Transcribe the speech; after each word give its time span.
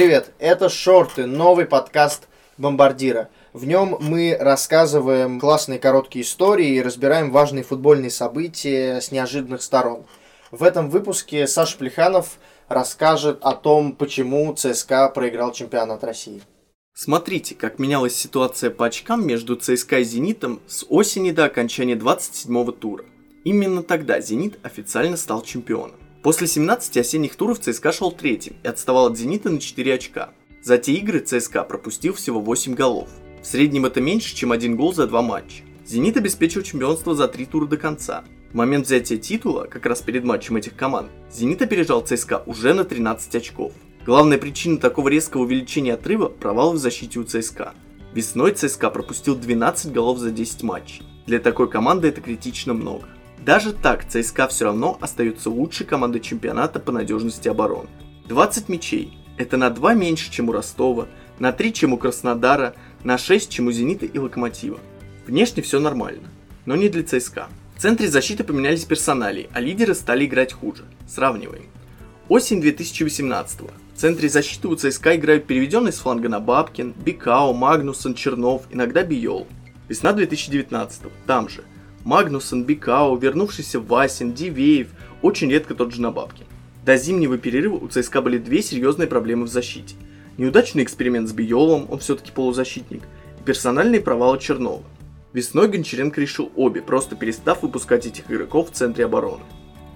Это 0.00 0.70
«Шорты», 0.70 1.26
новый 1.26 1.66
подкаст 1.66 2.26
«Бомбардира». 2.56 3.28
В 3.52 3.66
нем 3.66 3.98
мы 4.00 4.34
рассказываем 4.40 5.38
классные 5.38 5.78
короткие 5.78 6.24
истории 6.24 6.70
и 6.70 6.80
разбираем 6.80 7.30
важные 7.30 7.64
футбольные 7.64 8.10
события 8.10 9.02
с 9.02 9.12
неожиданных 9.12 9.60
сторон. 9.60 10.06
В 10.50 10.62
этом 10.62 10.88
выпуске 10.88 11.46
Саша 11.46 11.76
Плеханов 11.76 12.38
расскажет 12.68 13.40
о 13.42 13.52
том, 13.52 13.92
почему 13.92 14.54
ЦСКА 14.54 15.10
проиграл 15.10 15.52
чемпионат 15.52 16.02
России. 16.02 16.40
Смотрите, 16.94 17.54
как 17.54 17.78
менялась 17.78 18.16
ситуация 18.16 18.70
по 18.70 18.86
очкам 18.86 19.26
между 19.26 19.54
ЦСКА 19.54 19.98
и 19.98 20.04
«Зенитом» 20.04 20.62
с 20.66 20.86
осени 20.88 21.30
до 21.30 21.44
окончания 21.44 21.94
27-го 21.94 22.72
тура. 22.72 23.04
Именно 23.44 23.82
тогда 23.82 24.18
«Зенит» 24.20 24.58
официально 24.62 25.18
стал 25.18 25.42
чемпионом. 25.42 25.96
После 26.22 26.46
17 26.46 26.98
осенних 26.98 27.34
туров 27.34 27.60
ЦСКА 27.60 27.92
шел 27.92 28.12
третьим 28.12 28.54
и 28.62 28.68
отставал 28.68 29.06
от 29.06 29.16
«Зенита» 29.16 29.48
на 29.48 29.58
4 29.58 29.94
очка. 29.94 30.30
За 30.62 30.76
те 30.76 30.92
игры 30.92 31.20
ЦСКА 31.20 31.64
пропустил 31.64 32.12
всего 32.12 32.40
8 32.40 32.74
голов. 32.74 33.08
В 33.40 33.46
среднем 33.46 33.86
это 33.86 34.02
меньше, 34.02 34.36
чем 34.36 34.52
один 34.52 34.76
гол 34.76 34.92
за 34.92 35.06
два 35.06 35.22
матча. 35.22 35.62
«Зенит» 35.86 36.18
обеспечил 36.18 36.62
чемпионство 36.62 37.14
за 37.14 37.26
три 37.26 37.46
тура 37.46 37.66
до 37.66 37.78
конца. 37.78 38.24
В 38.52 38.54
момент 38.54 38.84
взятия 38.84 39.16
титула, 39.16 39.64
как 39.64 39.86
раз 39.86 40.02
перед 40.02 40.24
матчем 40.24 40.56
этих 40.56 40.76
команд, 40.76 41.10
«Зенит» 41.32 41.62
опережал 41.62 42.02
ЦСКА 42.02 42.42
уже 42.44 42.74
на 42.74 42.84
13 42.84 43.34
очков. 43.36 43.72
Главная 44.04 44.36
причина 44.36 44.76
такого 44.76 45.08
резкого 45.08 45.42
увеличения 45.42 45.94
отрыва– 45.94 46.28
провал 46.40 46.74
в 46.74 46.78
защите 46.78 47.18
у 47.18 47.24
ЦСКА. 47.24 47.72
Весной 48.12 48.52
ЦСКА 48.52 48.90
пропустил 48.90 49.36
12 49.36 49.90
голов 49.92 50.18
за 50.18 50.30
10 50.30 50.64
матчей. 50.64 51.02
Для 51.26 51.38
такой 51.38 51.70
команды 51.70 52.08
это 52.08 52.20
критично 52.20 52.74
много. 52.74 53.08
Даже 53.44 53.72
так 53.72 54.06
ЦСКА 54.06 54.48
все 54.48 54.66
равно 54.66 54.98
остается 55.00 55.48
лучшей 55.48 55.86
командой 55.86 56.20
чемпионата 56.20 56.78
по 56.78 56.92
надежности 56.92 57.48
обороны. 57.48 57.88
20 58.28 58.68
мячей– 58.68 59.18
это 59.38 59.56
на 59.56 59.70
2 59.70 59.94
меньше, 59.94 60.30
чем 60.30 60.50
у 60.50 60.52
Ростова, 60.52 61.08
на 61.38 61.52
3, 61.52 61.72
чем 61.72 61.94
у 61.94 61.96
Краснодара, 61.96 62.74
на 63.02 63.16
6, 63.16 63.50
чем 63.50 63.68
у 63.68 63.72
Зенита 63.72 64.04
и 64.04 64.18
Локомотива. 64.18 64.78
Внешне 65.26 65.62
все 65.62 65.80
нормально, 65.80 66.28
но 66.66 66.76
не 66.76 66.90
для 66.90 67.02
ЦСКА. 67.02 67.48
В 67.76 67.80
центре 67.80 68.08
защиты 68.08 68.44
поменялись 68.44 68.84
персонали, 68.84 69.48
а 69.54 69.60
лидеры 69.60 69.94
стали 69.94 70.26
играть 70.26 70.52
хуже. 70.52 70.84
Сравниваем. 71.08 71.64
Осень 72.28 72.60
2018 72.60 73.60
-го. 73.60 73.70
В 73.94 73.98
центре 73.98 74.28
защиты 74.28 74.68
у 74.68 74.76
ЦСКА 74.76 75.16
играют 75.16 75.46
переведенные 75.46 75.92
с 75.92 75.98
фланга 75.98 76.28
на 76.28 76.40
Бабкин, 76.40 76.92
Бикао, 76.92 77.54
Магнусон, 77.54 78.14
Чернов, 78.14 78.64
иногда 78.70 79.02
Биол. 79.02 79.46
Весна 79.88 80.12
2019 80.12 81.04
-го. 81.04 81.10
Там 81.26 81.48
же– 81.48 81.64
Магнусон, 82.04 82.64
Бикао, 82.64 83.16
вернувшийся 83.16 83.78
Васин, 83.78 84.32
Дивеев, 84.32 84.88
очень 85.22 85.50
редко 85.50 85.74
тот 85.74 85.92
же 85.92 86.00
на 86.00 86.10
бабке. 86.10 86.44
До 86.84 86.96
зимнего 86.96 87.36
перерыва 87.36 87.76
у 87.76 87.88
ЦСКА 87.88 88.22
были 88.22 88.38
две 88.38 88.62
серьезные 88.62 89.06
проблемы 89.06 89.44
в 89.44 89.48
защите. 89.48 89.96
Неудачный 90.38 90.82
эксперимент 90.82 91.28
с 91.28 91.32
Биолом, 91.32 91.86
он 91.90 91.98
все-таки 91.98 92.32
полузащитник, 92.32 93.02
и 93.38 93.42
персональные 93.44 94.00
провалы 94.00 94.38
Чернова. 94.38 94.82
Весной 95.34 95.68
Гончаренко 95.68 96.20
решил 96.20 96.50
обе, 96.56 96.80
просто 96.80 97.16
перестав 97.16 97.62
выпускать 97.62 98.06
этих 98.06 98.30
игроков 98.30 98.70
в 98.70 98.74
центре 98.74 99.04
обороны. 99.04 99.44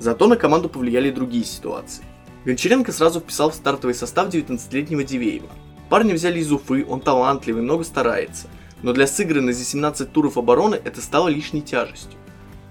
Зато 0.00 0.26
на 0.26 0.36
команду 0.36 0.68
повлияли 0.68 1.10
другие 1.10 1.44
ситуации. 1.44 2.04
Гончаренко 2.44 2.90
сразу 2.90 3.20
вписал 3.20 3.50
в 3.50 3.54
стартовый 3.54 3.94
состав 3.94 4.28
19-летнего 4.28 5.04
Дивеева. 5.04 5.48
Парня 5.88 6.14
взяли 6.14 6.40
из 6.40 6.50
Уфы, 6.50 6.84
он 6.84 7.00
талантливый, 7.00 7.62
много 7.62 7.84
старается– 7.84 8.48
но 8.82 8.92
для 8.92 9.06
сыгранной 9.06 9.52
за 9.52 9.64
17 9.64 10.12
туров 10.12 10.36
обороны 10.36 10.80
это 10.82 11.00
стало 11.00 11.28
лишней 11.28 11.62
тяжестью. 11.62 12.18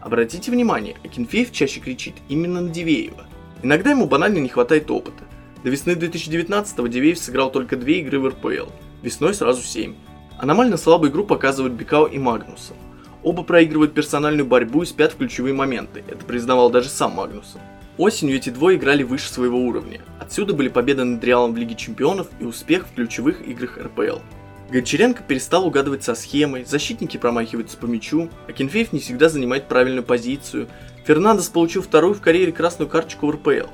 Обратите 0.02 0.52
внимание, 0.52 0.98
Акинфеев 1.04 1.52
чаще 1.52 1.80
кричит 1.80 2.16
именно 2.28 2.62
на 2.62 2.70
Дивеева. 2.70 3.26
Иногда 3.64 3.92
ему 3.92 4.08
банально 4.08 4.40
не 4.40 4.50
хватает 4.50 4.90
опыта. 4.90 5.24
До 5.64 5.70
весны 5.70 5.92
2019-го 5.92 6.88
Дивеев 6.88 7.20
сыграл 7.20 7.52
только 7.52 7.76
две 7.78 8.00
игры 8.00 8.20
в 8.20 8.28
РПЛ, 8.28 8.72
весной 9.04 9.34
сразу 9.34 9.62
7. 9.62 9.96
Аномально 10.40 10.78
слабую 10.78 11.12
игру 11.12 11.24
показывают 11.24 11.74
Бикао 11.74 12.08
и 12.08 12.18
Магнусон. 12.18 12.76
Оба 13.22 13.44
проигрывают 13.44 13.94
персональную 13.94 14.48
борьбу 14.48 14.82
и 14.82 14.88
спят 14.88 15.14
в 15.14 15.18
ключевые 15.18 15.54
моменты, 15.54 16.04
это 16.08 16.26
признавал 16.26 16.72
даже 16.72 16.90
сам 16.90 17.12
Магнусон. 17.12 17.62
Осенью 17.98 18.38
эти 18.38 18.50
двое 18.50 18.78
играли 18.78 19.04
выше 19.04 19.30
своего 19.30 19.60
уровня. 19.60 20.02
Отсюда 20.20 20.56
были 20.56 20.70
победы 20.70 21.04
над 21.04 21.24
Реалом 21.24 21.54
в 21.54 21.58
Лиге 21.58 21.76
Чемпионов 21.76 22.28
и 22.40 22.46
успех 22.46 22.88
в 22.88 22.96
ключевых 22.96 23.48
играх 23.48 23.78
РПЛ. 23.78 24.18
Гончаренко 24.72 25.24
перестал 25.24 25.68
угадывать 25.68 26.04
со 26.04 26.16
схемой, 26.16 26.64
защитники 26.64 27.18
промахиваются 27.18 27.78
по 27.78 27.88
мячу, 27.88 28.30
а 28.48 28.54
Кенфеев 28.54 28.94
не 28.94 29.00
всегда 29.00 29.28
занимает 29.28 29.68
правильную 29.68 30.04
позицию. 30.04 30.70
Фернандес 31.06 31.50
получил 31.50 31.82
вторую 31.82 32.14
в 32.14 32.22
карьере 32.22 32.54
красную 32.54 32.88
карточку 32.88 33.28
в 33.28 33.32
РПЛ. 33.32 33.68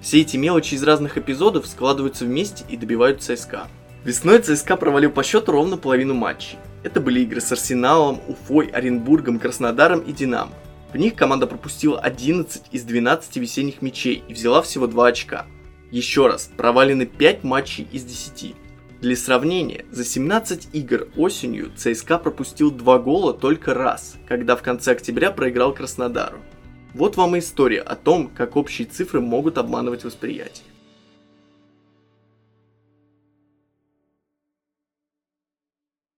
Все 0.00 0.20
эти 0.20 0.36
мелочи 0.36 0.74
из 0.74 0.84
разных 0.84 1.18
эпизодов 1.18 1.66
складываются 1.66 2.24
вместе 2.24 2.64
и 2.68 2.76
добивают 2.76 3.20
ЦСКА. 3.20 3.66
Весной 4.04 4.38
ЦСКА 4.38 4.76
провалил 4.76 5.10
по 5.10 5.24
счету 5.24 5.50
ровно 5.50 5.76
половину 5.76 6.14
матчей. 6.14 6.58
Это 6.84 7.00
были 7.00 7.20
игры 7.20 7.40
с 7.40 7.50
Арсеналом, 7.50 8.20
Уфой, 8.28 8.66
Оренбургом, 8.66 9.40
Краснодаром 9.40 10.00
и 10.00 10.12
Динамо. 10.12 10.52
В 10.92 10.96
них 10.96 11.16
команда 11.16 11.48
пропустила 11.48 11.98
11 11.98 12.62
из 12.70 12.84
12 12.84 13.36
весенних 13.38 13.82
мячей 13.82 14.22
и 14.28 14.32
взяла 14.32 14.62
всего 14.62 14.86
2 14.86 15.08
очка. 15.08 15.46
Еще 15.90 16.28
раз, 16.28 16.48
провалены 16.56 17.06
5 17.06 17.42
матчей 17.42 17.88
из 17.90 18.04
10. 18.04 18.54
Для 19.00 19.16
сравнения, 19.16 19.84
за 19.90 20.04
17 20.04 20.68
игр 20.72 21.08
осенью 21.16 21.70
ЦСКА 21.76 22.18
пропустил 22.18 22.70
2 22.70 22.98
гола 23.00 23.34
только 23.34 23.74
раз, 23.74 24.16
когда 24.26 24.56
в 24.56 24.62
конце 24.62 24.92
октября 24.92 25.30
проиграл 25.30 25.74
Краснодару. 25.74 26.38
Вот 26.94 27.16
вам 27.16 27.36
и 27.36 27.40
история 27.40 27.80
о 27.80 27.96
том, 27.96 28.28
как 28.28 28.56
общие 28.56 28.86
цифры 28.86 29.20
могут 29.20 29.58
обманывать 29.58 30.04
восприятие. 30.04 30.64